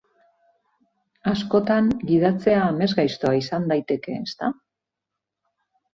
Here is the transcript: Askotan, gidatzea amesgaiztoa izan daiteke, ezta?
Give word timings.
Askotan, 1.31 1.91
gidatzea 2.11 2.63
amesgaiztoa 2.71 3.37
izan 3.43 3.69
daiteke, 3.73 4.19
ezta? 4.25 4.51